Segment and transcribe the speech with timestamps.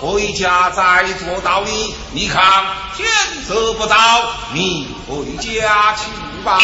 [0.00, 2.42] 回家再做道理你看
[2.96, 3.08] 天
[3.46, 3.94] 色不早
[4.52, 6.58] 你回家去吧。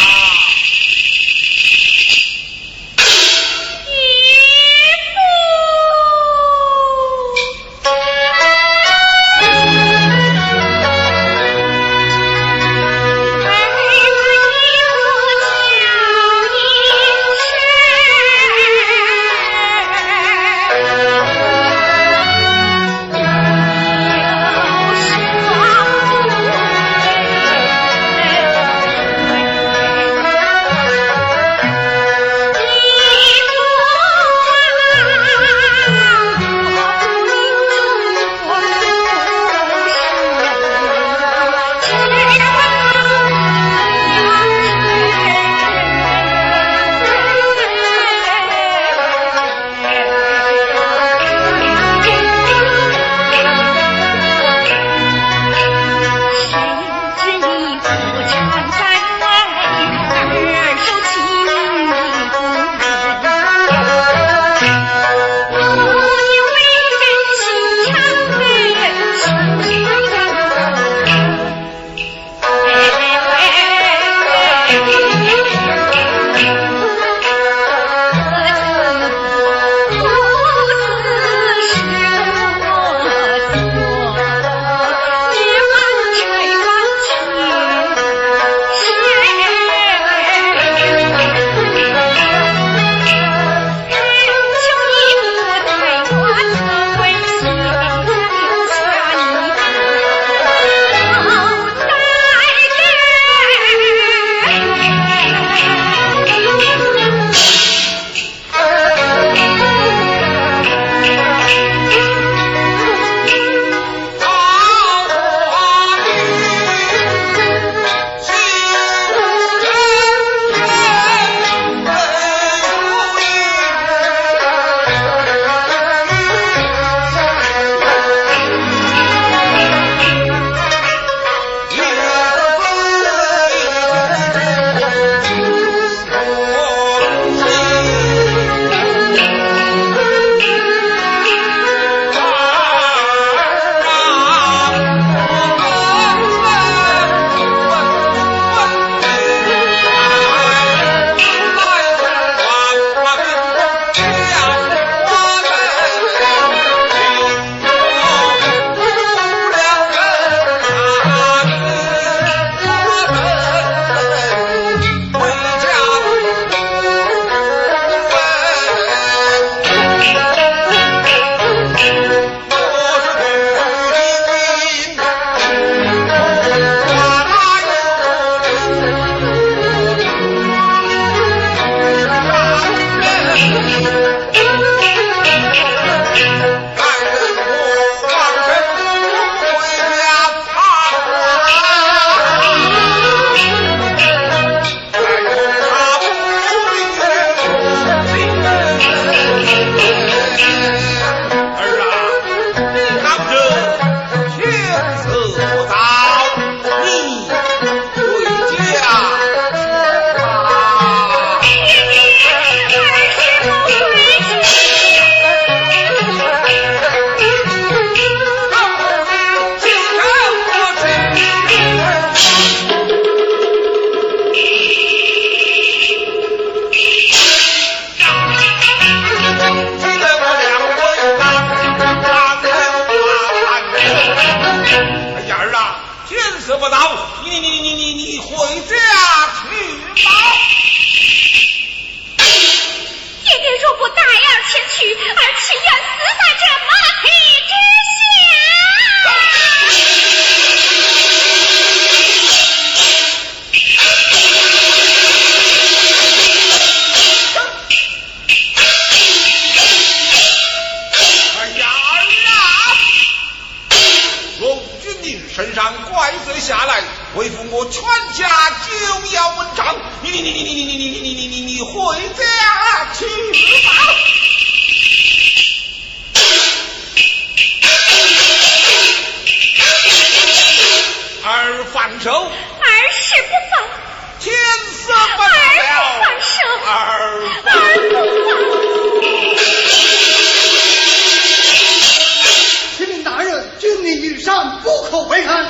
[294.27, 295.47] 朕不可为难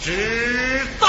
[0.00, 1.08] 知道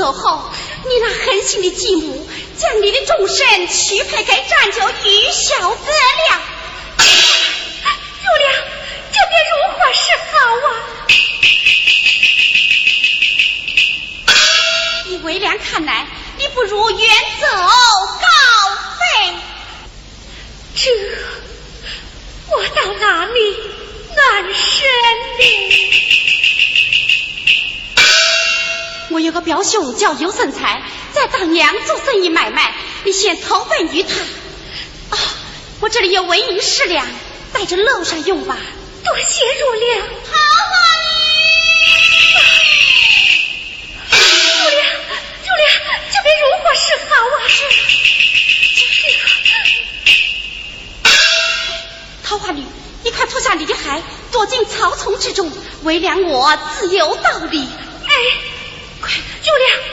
[0.00, 0.40] 走后，
[0.88, 2.26] 你那狠心的继母
[2.56, 6.40] 将你的终身许配给战将玉小哥了。
[8.22, 8.50] 玉良，
[9.12, 10.00] 这该如何是
[10.32, 10.32] 好
[10.64, 10.68] 啊？
[15.12, 16.06] 以为良看来，
[16.38, 17.06] 你不如远
[17.38, 18.26] 走高
[18.96, 19.34] 飞。
[20.76, 20.90] 这，
[22.48, 23.38] 我到哪里
[24.16, 24.54] 安身
[25.36, 25.89] 呢？
[29.30, 30.82] 有个表兄叫尤生才，
[31.12, 34.08] 在当娘做生意买卖，你先投奔于他。
[35.16, 35.18] 啊、
[35.78, 37.06] 我这里有纹银十两，
[37.52, 38.58] 带着路上用吧。
[39.04, 40.66] 多谢如良，好啊
[44.10, 44.18] 哩。
[44.18, 44.18] 如
[44.68, 45.70] 良，如良，
[46.10, 47.38] 这边如何是好啊？
[47.46, 47.62] 是。
[52.24, 52.64] 桃花女，
[53.04, 55.52] 你快脱下你的鞋，躲进草丛之中，
[55.84, 57.68] 为娘我自有道理。
[59.50, 59.89] 塑料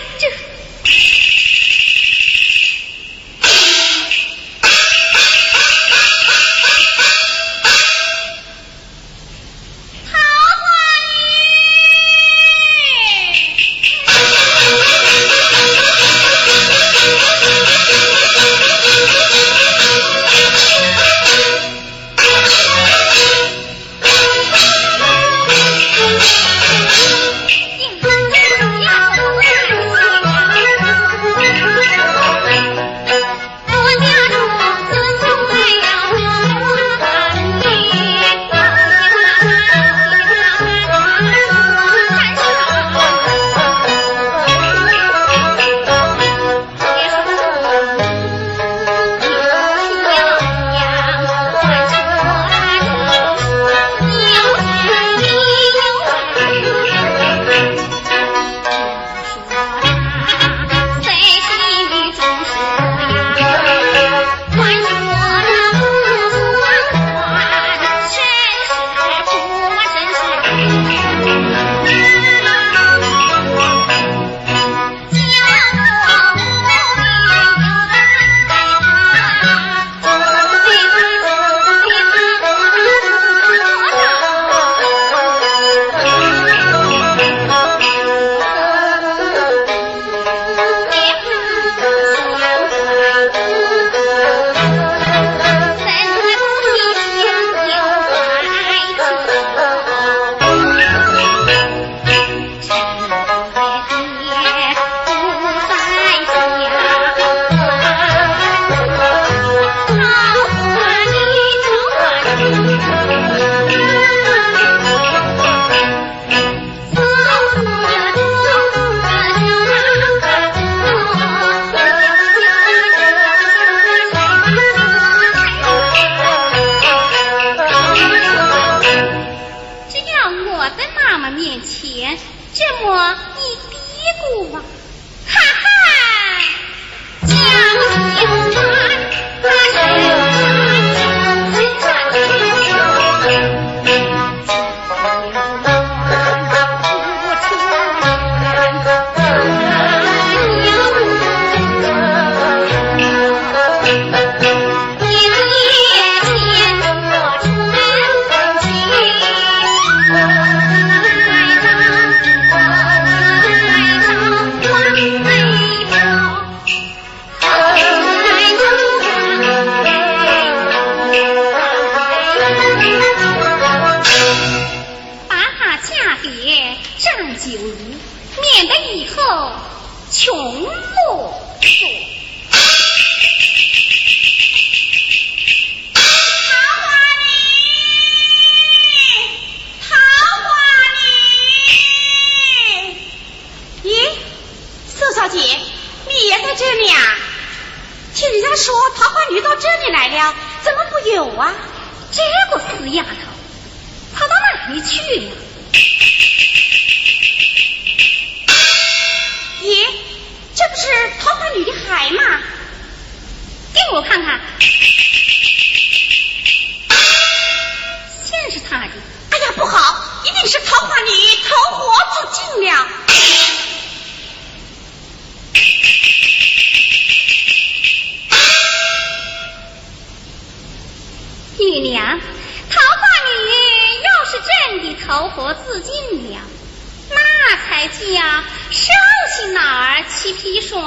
[240.27, 240.83] 皮皮说，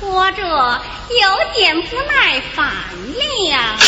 [0.00, 3.78] 活着有点不耐烦了。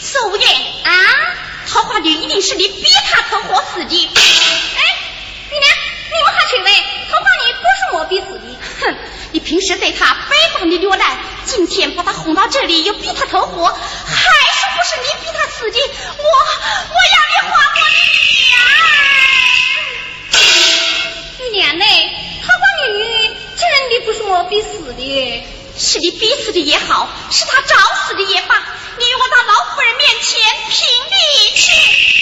[0.00, 0.44] 素玉
[0.84, 0.92] 啊，
[1.66, 4.10] 桃花女一定是你逼她投河死的。
[4.76, 4.82] 哎，
[5.50, 5.68] 玉娘，
[6.12, 6.70] 你们还谁来？
[7.10, 8.46] 桃花女不是我逼死的。
[8.80, 8.96] 哼，
[9.32, 13.80] 你平时对她百般的虐待，今天把她哄到这里又逼她投河，还是
[14.70, 15.80] 不是你逼她死的？
[15.80, 17.80] 我我要你还我的
[18.14, 18.22] 女
[20.30, 21.40] 儿。
[21.40, 21.84] 玉娘嘞。
[23.56, 25.44] 真的不是我逼死的
[25.76, 28.54] 是你逼死的也好是他找死的也罢
[28.98, 30.40] 你与我到老夫人面前
[30.70, 32.13] 评理去。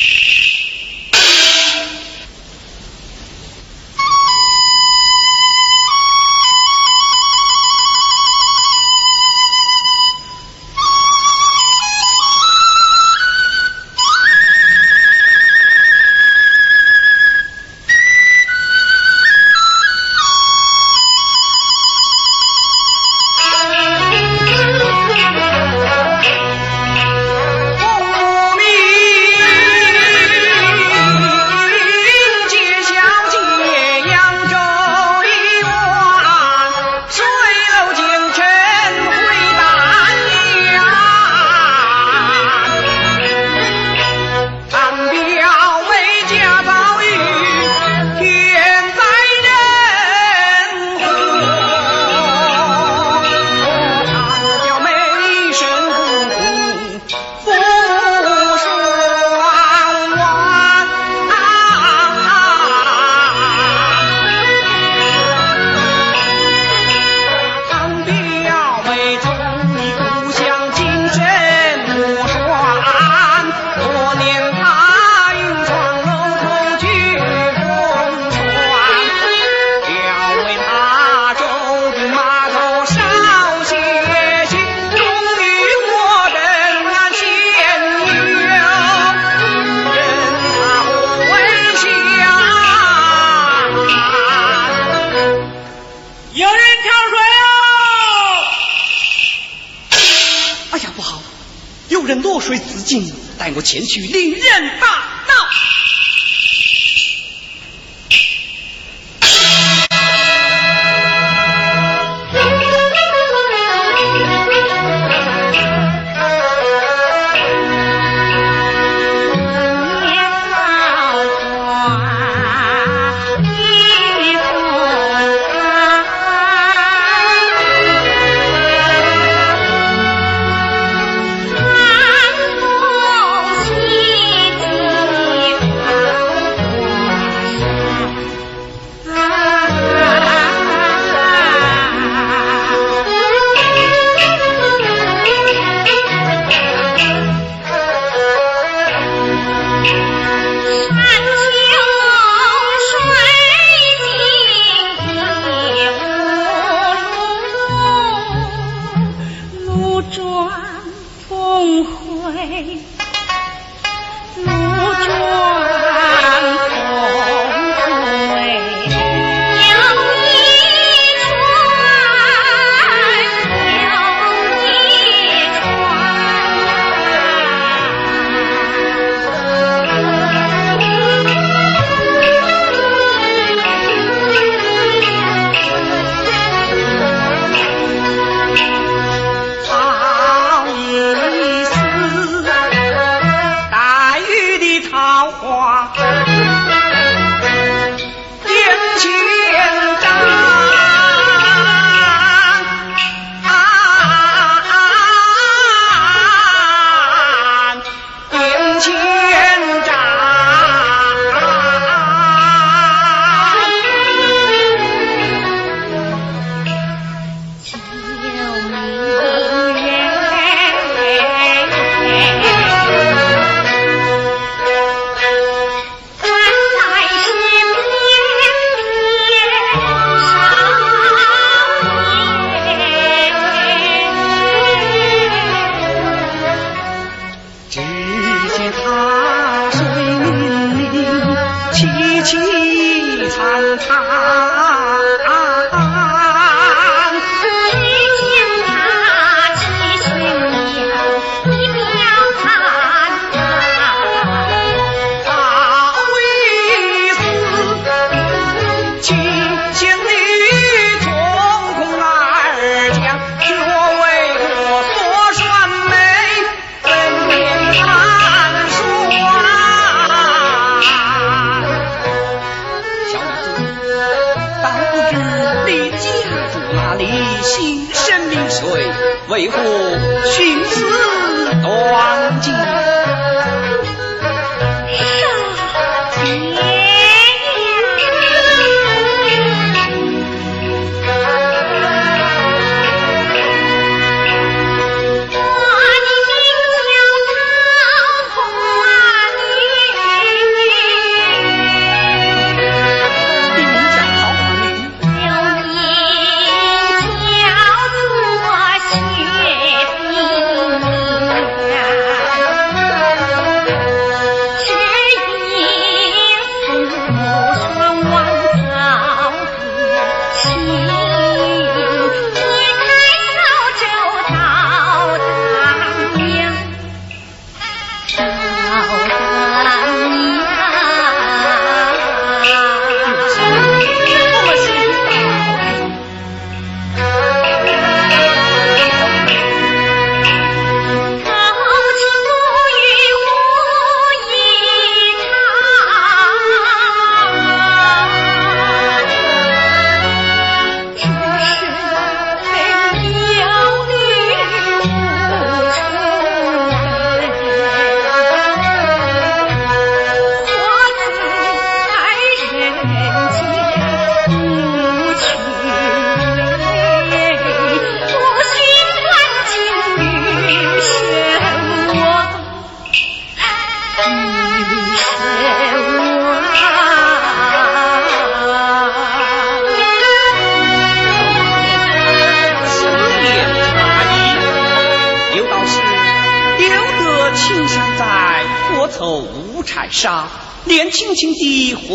[103.72, 104.31] 前去另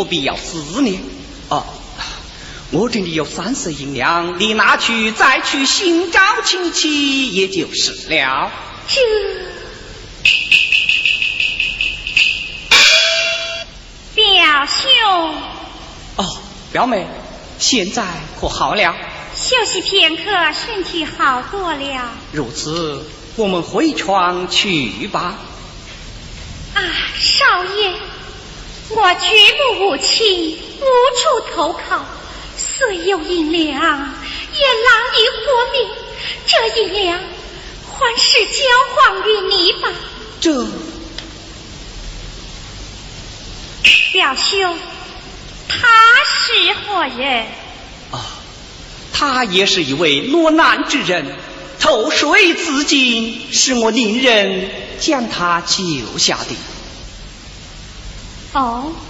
[0.07, 0.99] 必要思念？
[1.49, 1.63] 啊，
[2.71, 8.51] 我这里有三十银两，你拿去再去寻找亲戚，也就是了。
[8.87, 9.01] 这
[14.15, 15.35] 表兄
[16.17, 16.37] 哦，
[16.71, 17.05] 表妹，
[17.59, 18.03] 现在
[18.39, 18.95] 可好了？
[19.35, 22.11] 休息片刻，身体好多了。
[22.31, 25.35] 如此，我们回床去吧。
[26.73, 26.81] 啊，
[27.15, 27.93] 少爷。
[28.89, 30.86] 我举目无亲，无
[31.17, 32.06] 处投靠，
[32.56, 35.89] 虽有银两，也难以活命。
[36.45, 38.63] 这银两，还是交
[38.95, 38.95] 还
[39.28, 39.89] 于你吧。
[40.39, 40.65] 这
[44.13, 44.80] 表兄，
[45.67, 45.88] 他
[46.23, 47.45] 是何人？
[48.12, 48.26] 啊，
[49.12, 51.36] 他也是一位落难之人，
[51.78, 54.71] 投水自尽，是我令人
[55.02, 56.56] 将他救下的。
[58.53, 59.06] 哦。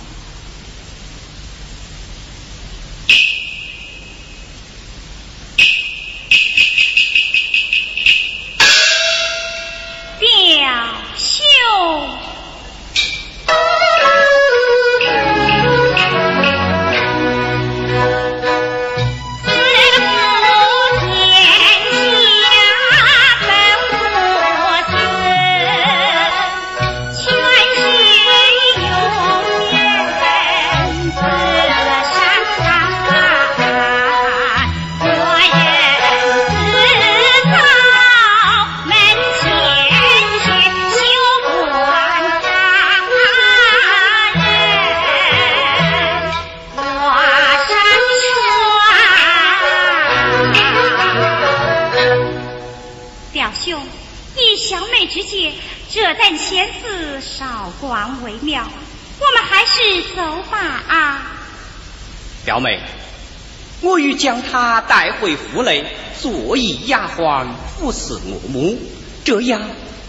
[64.18, 65.86] 将他带回府内，
[66.20, 67.46] 做一丫鬟
[67.80, 68.78] 服侍我母，
[69.24, 69.62] 这样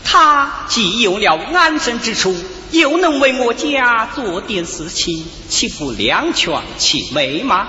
[0.02, 2.34] 他既有了安身之处，
[2.70, 7.68] 又能为我家做点事情，岂不两全其美吗？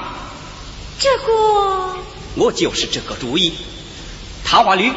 [1.00, 1.98] 这个，
[2.36, 3.54] 我就是这个主意。
[4.46, 4.92] 桃花女，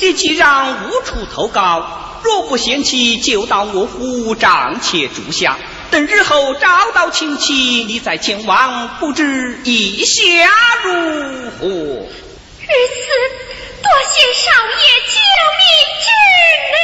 [0.00, 5.56] 你既然无处投靠，若不嫌弃，就到我府暂且住下。
[5.90, 10.22] 等日后找到亲戚，你再前往，不知意下
[10.84, 10.92] 如
[11.58, 11.66] 何？
[11.66, 12.06] 如
[12.66, 12.68] 此，
[13.82, 15.14] 多谢少爷救
[15.58, 15.64] 命
[16.00, 16.06] 之
[16.74, 16.76] 恩。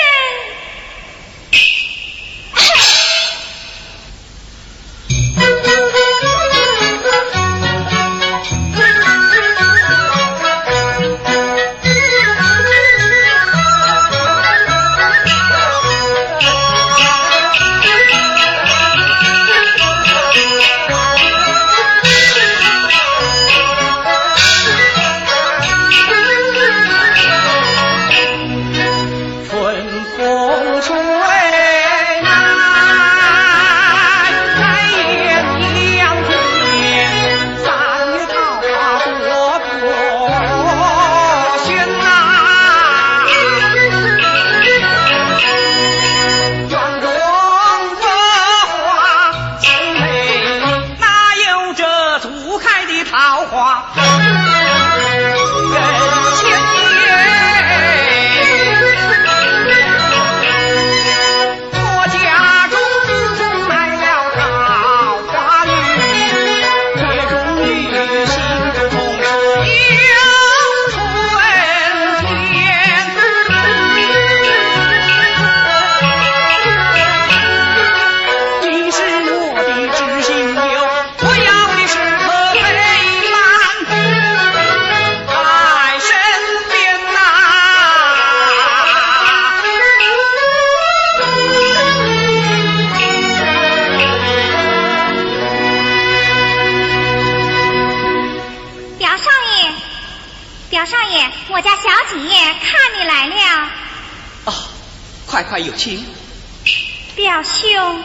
[107.16, 108.04] 表兄，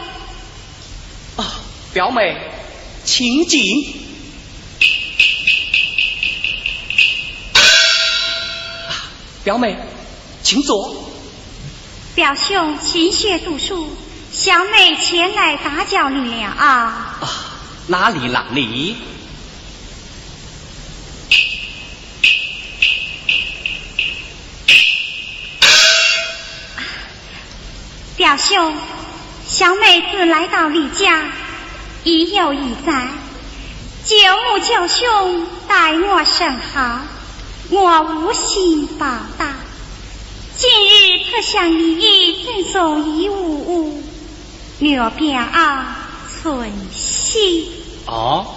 [1.36, 1.60] 啊，
[1.92, 2.36] 表妹，
[3.04, 3.62] 请进。
[9.44, 9.76] 表妹，
[10.42, 11.04] 请坐。
[12.14, 13.96] 表兄勤学读书，
[14.32, 17.16] 小妹前来打搅你了啊。
[17.20, 17.44] 啊，
[17.86, 18.96] 哪里哪里。
[28.50, 28.74] 兄，
[29.46, 31.22] 小妹子来到李家，
[32.02, 33.06] 已有一载。
[34.04, 37.02] 舅母舅兄待我甚好，
[37.68, 39.06] 我无心报
[39.38, 39.54] 答。
[40.56, 44.02] 今日特向你姨赠送一物物，
[44.80, 45.46] 略表
[46.42, 47.68] 存心。
[48.06, 48.56] 哦，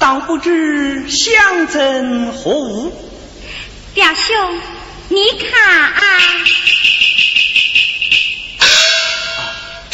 [0.00, 2.92] 当不知相赠何物？
[3.94, 4.58] 表兄，
[5.08, 6.02] 你看啊。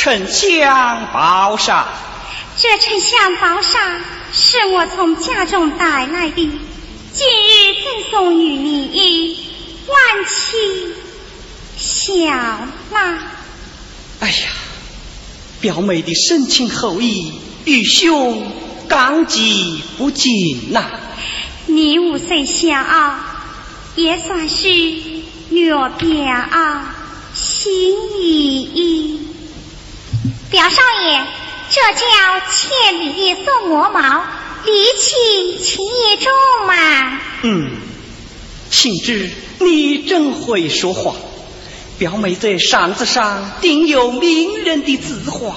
[0.03, 1.87] 丞相宝纱，
[2.57, 4.01] 这沉香宝纱
[4.33, 6.51] 是我从家中带来的，
[7.13, 9.47] 今日赠送与你，
[9.87, 10.95] 万期
[11.77, 12.25] 小
[12.91, 13.19] 纳。
[14.21, 14.49] 哎呀，
[15.61, 17.35] 表妹的深情厚谊，
[17.67, 18.51] 玉兄
[18.89, 20.83] 感激不尽呐。
[21.67, 23.19] 你五岁小，
[23.97, 24.67] 也算是
[25.51, 26.47] 略表
[27.35, 29.27] 心意。
[30.51, 31.25] 表少爷，
[31.71, 32.01] 这叫
[32.51, 34.25] 千里送鹅毛，
[34.65, 37.21] 离情情意重嘛。
[37.43, 37.71] 嗯，
[38.69, 41.15] 庆之，你真会说话。
[42.01, 45.55] 表妹在扇子上定有名人的字画，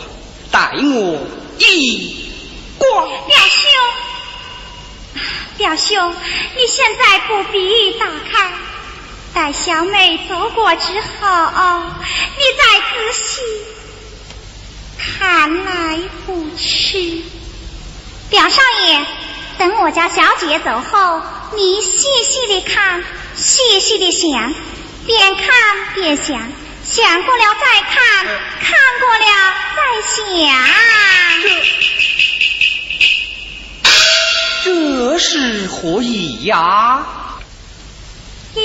[0.51, 1.19] 待我
[1.57, 2.29] 一
[2.77, 3.07] 观。
[3.25, 5.21] 表兄，
[5.57, 6.15] 表兄，
[6.55, 8.51] 你现在不必打开，
[9.33, 11.81] 待小妹走过之后，
[12.37, 13.41] 你再仔细。
[15.03, 17.21] 看来不迟，
[18.29, 19.05] 表少爷，
[19.57, 21.21] 等我家小姐走后，
[21.55, 23.03] 你细细的看，
[23.35, 24.53] 细细的想，
[25.05, 26.51] 边看边想，
[26.83, 28.25] 想过了再看，
[28.61, 29.25] 看过了
[29.75, 29.81] 再
[30.15, 30.23] 想。
[34.63, 37.05] 这这是何意呀？
[38.55, 38.63] 呀。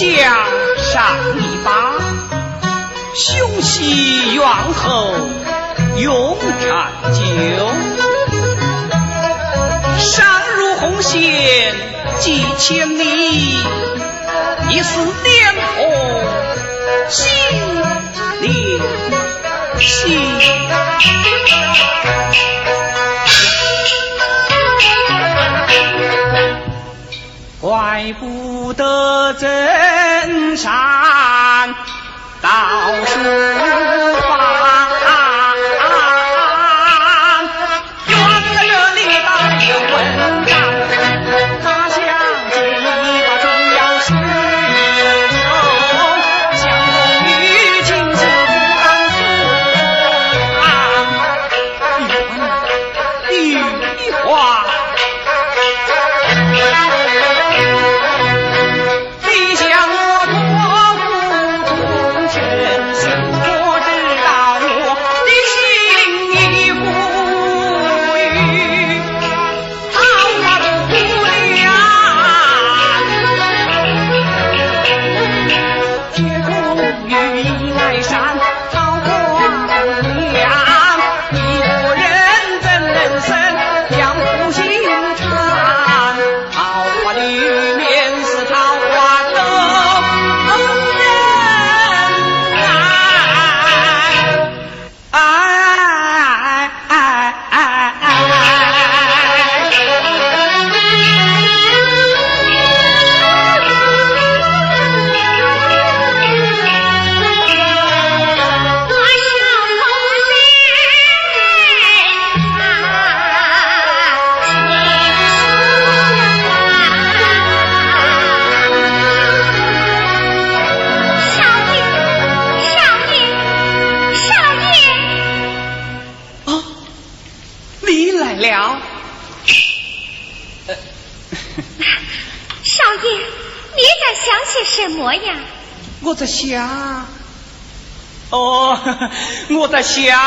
[0.00, 0.08] 将
[0.78, 1.92] 上一把，
[3.14, 4.42] 雄起远
[4.72, 5.12] 后
[5.98, 7.20] 永长久。
[9.98, 10.24] 上
[10.56, 11.74] 如红线
[12.18, 13.58] 几千里，
[14.70, 15.92] 一丝连红
[17.10, 17.28] 心
[18.40, 18.80] 连
[19.78, 20.18] 心。
[28.12, 31.74] 不得真善
[32.42, 32.48] 道
[33.06, 33.59] 是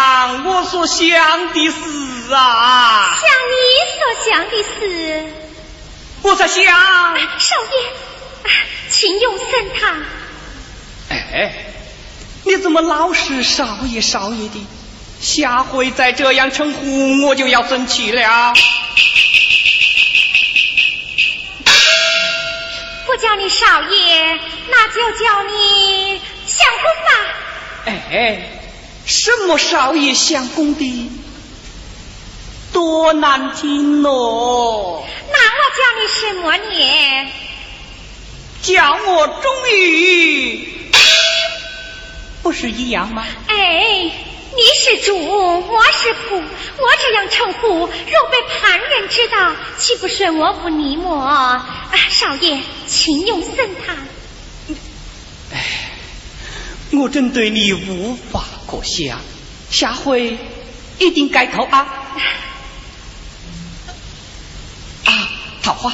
[0.04, 3.18] 想我所想的事啊。
[3.22, 3.56] 想你
[3.96, 5.34] 所想的事。
[6.24, 7.94] 我在想，少爷，
[8.90, 9.48] 请用神
[9.80, 10.04] 堂。
[11.10, 11.54] 哎，
[12.44, 14.68] 你怎么老是少爷少爷的？
[15.22, 18.54] 下回再这样称呼，我就要生气了。
[23.06, 24.40] 不叫你少爷，
[24.70, 27.12] 那就叫你相公吧。
[27.86, 28.50] 哎，
[29.06, 31.12] 什么少爷相公的，
[32.72, 35.04] 多难听哦！
[35.32, 37.32] 那我叫你什么呢？
[38.62, 40.92] 叫我终于，
[42.42, 43.26] 不是一样吗？
[43.48, 44.12] 哎。
[44.56, 51.16] 你是主，我是仆，我这样称呼，若被旁人知道，岂不是我不你我？
[51.16, 51.68] 啊，
[52.12, 53.98] 少爷，请用神谈。
[56.94, 59.20] 哎，我真对你无法可想，
[59.72, 60.38] 下回
[61.00, 61.80] 一定改口啊！
[65.06, 65.30] 啊，
[65.64, 65.92] 桃花，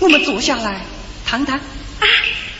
[0.00, 0.84] 我们坐下来
[1.24, 1.58] 谈谈。
[1.58, 2.06] 啊，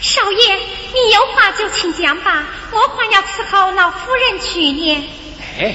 [0.01, 5.09] 少爷，你有话就请讲吧，我还要伺候老夫人去呢。
[5.59, 5.75] 哎，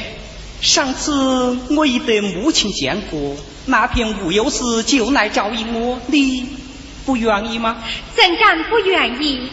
[0.62, 3.36] 上次我已得母亲见过，
[3.66, 6.48] 那片无忧寺就来照应我，你
[7.06, 7.84] 不愿意吗？
[8.16, 9.50] 怎敢不愿意？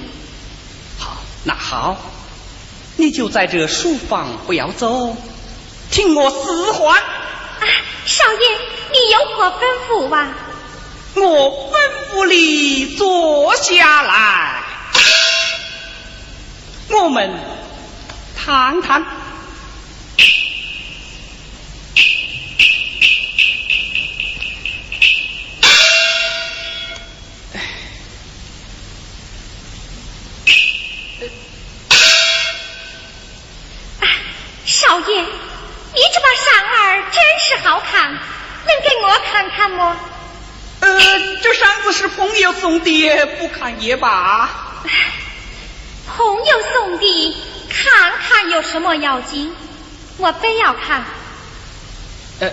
[1.55, 1.97] 好，那好，
[2.97, 5.17] 你就在这书房不要走，
[5.91, 7.01] 听我使唤。
[7.01, 7.67] 啊，
[8.07, 8.39] 少爷，
[8.93, 10.29] 你有何吩咐啊？
[11.15, 11.75] 我吩
[12.13, 14.63] 咐你坐下来，
[16.91, 17.33] 我们
[18.37, 19.05] 谈谈。
[34.65, 38.19] 少爷，你这把扇儿真是好看，能
[38.83, 39.97] 给我看看吗？
[40.81, 40.89] 呃，
[41.43, 44.51] 这扇子是朋友送的，不看也罢。
[46.07, 47.37] 朋友送的，
[47.71, 49.55] 看看有什么要紧？
[50.19, 51.03] 我非要看。
[52.41, 52.51] 呃，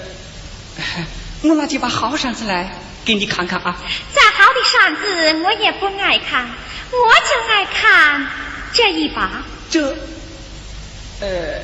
[1.44, 2.72] 我拿几把好扇子来
[3.04, 3.76] 给你看看啊。
[4.14, 6.48] 再好的扇子我也不爱看，
[6.92, 8.26] 我就爱看
[8.72, 9.44] 这一把。
[9.70, 9.98] 这，
[11.20, 11.60] 呃。